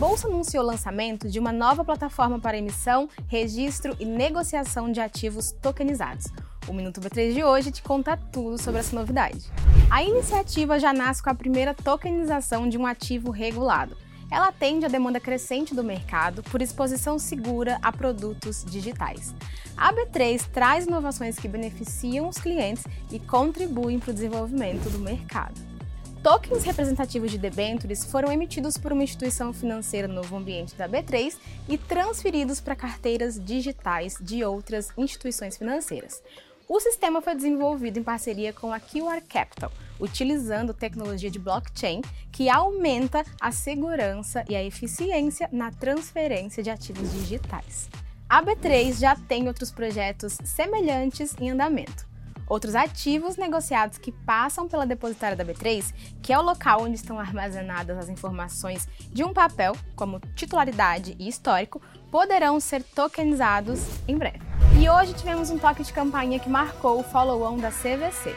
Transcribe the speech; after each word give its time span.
Bolsa 0.00 0.28
anunciou 0.28 0.64
o 0.64 0.66
lançamento 0.66 1.28
de 1.28 1.38
uma 1.38 1.52
nova 1.52 1.84
plataforma 1.84 2.40
para 2.40 2.56
emissão, 2.56 3.06
registro 3.28 3.94
e 4.00 4.06
negociação 4.06 4.90
de 4.90 4.98
ativos 4.98 5.52
tokenizados. 5.52 6.24
O 6.66 6.72
Minuto 6.72 7.02
B3 7.02 7.34
de 7.34 7.44
hoje 7.44 7.70
te 7.70 7.82
conta 7.82 8.16
tudo 8.16 8.56
sobre 8.56 8.80
essa 8.80 8.96
novidade. 8.96 9.52
A 9.90 10.02
iniciativa 10.02 10.80
já 10.80 10.94
nasce 10.94 11.22
com 11.22 11.28
a 11.28 11.34
primeira 11.34 11.74
tokenização 11.74 12.66
de 12.66 12.78
um 12.78 12.86
ativo 12.86 13.30
regulado. 13.30 13.94
Ela 14.30 14.48
atende 14.48 14.86
à 14.86 14.88
demanda 14.88 15.20
crescente 15.20 15.74
do 15.74 15.84
mercado 15.84 16.42
por 16.44 16.62
exposição 16.62 17.18
segura 17.18 17.78
a 17.82 17.92
produtos 17.92 18.64
digitais. 18.64 19.34
A 19.76 19.92
B3 19.92 20.46
traz 20.50 20.86
inovações 20.86 21.38
que 21.38 21.46
beneficiam 21.46 22.26
os 22.26 22.38
clientes 22.38 22.84
e 23.12 23.18
contribuem 23.18 23.98
para 23.98 24.12
o 24.12 24.14
desenvolvimento 24.14 24.88
do 24.88 24.98
mercado. 24.98 25.69
Tokens 26.22 26.64
representativos 26.64 27.30
de 27.30 27.38
debêntures 27.38 28.04
foram 28.04 28.30
emitidos 28.30 28.76
por 28.76 28.92
uma 28.92 29.02
instituição 29.02 29.54
financeira 29.54 30.06
no 30.06 30.16
novo 30.16 30.36
ambiente 30.36 30.74
da 30.74 30.86
B3 30.86 31.34
e 31.66 31.78
transferidos 31.78 32.60
para 32.60 32.76
carteiras 32.76 33.42
digitais 33.42 34.18
de 34.20 34.44
outras 34.44 34.90
instituições 34.98 35.56
financeiras. 35.56 36.22
O 36.68 36.78
sistema 36.78 37.22
foi 37.22 37.34
desenvolvido 37.34 37.98
em 37.98 38.02
parceria 38.02 38.52
com 38.52 38.70
a 38.70 38.78
QR 38.78 39.22
Capital, 39.26 39.72
utilizando 39.98 40.74
tecnologia 40.74 41.30
de 41.30 41.38
blockchain 41.38 42.02
que 42.30 42.50
aumenta 42.50 43.24
a 43.40 43.50
segurança 43.50 44.44
e 44.46 44.54
a 44.54 44.62
eficiência 44.62 45.48
na 45.50 45.70
transferência 45.70 46.62
de 46.62 46.68
ativos 46.68 47.10
digitais. 47.14 47.88
A 48.28 48.42
B3 48.42 49.00
já 49.00 49.16
tem 49.16 49.48
outros 49.48 49.70
projetos 49.70 50.36
semelhantes 50.44 51.34
em 51.40 51.50
andamento 51.50 52.09
outros 52.50 52.74
ativos 52.74 53.36
negociados 53.36 53.96
que 53.96 54.10
passam 54.10 54.68
pela 54.68 54.84
depositária 54.84 55.36
da 55.36 55.44
B3, 55.44 55.94
que 56.20 56.32
é 56.32 56.38
o 56.38 56.42
local 56.42 56.82
onde 56.82 56.96
estão 56.96 57.18
armazenadas 57.18 57.96
as 57.96 58.08
informações 58.08 58.88
de 59.12 59.22
um 59.22 59.32
papel, 59.32 59.76
como 59.94 60.18
titularidade 60.34 61.14
e 61.18 61.28
histórico, 61.28 61.80
poderão 62.10 62.58
ser 62.58 62.82
tokenizados 62.82 63.86
em 64.08 64.18
breve. 64.18 64.40
E 64.80 64.90
hoje 64.90 65.14
tivemos 65.14 65.48
um 65.50 65.58
toque 65.58 65.84
de 65.84 65.92
campainha 65.92 66.40
que 66.40 66.48
marcou 66.48 66.98
o 66.98 67.04
follow-on 67.04 67.56
da 67.56 67.70
CVC. 67.70 68.34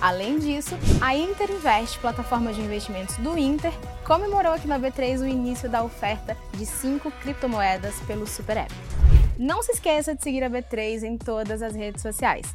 Além 0.00 0.38
disso, 0.38 0.76
a 1.00 1.16
Inter 1.16 1.50
Invest, 1.50 1.98
plataforma 1.98 2.52
de 2.52 2.60
investimentos 2.60 3.16
do 3.16 3.38
Inter, 3.38 3.72
comemorou 4.04 4.52
aqui 4.52 4.68
na 4.68 4.78
B3 4.78 5.20
o 5.20 5.26
início 5.26 5.70
da 5.70 5.82
oferta 5.82 6.36
de 6.52 6.66
cinco 6.66 7.10
criptomoedas 7.22 7.94
pelo 8.00 8.26
Super 8.26 8.58
App. 8.58 8.74
Não 9.38 9.62
se 9.62 9.72
esqueça 9.72 10.14
de 10.14 10.22
seguir 10.22 10.44
a 10.44 10.50
B3 10.50 11.02
em 11.02 11.16
todas 11.16 11.62
as 11.62 11.74
redes 11.74 12.02
sociais. 12.02 12.54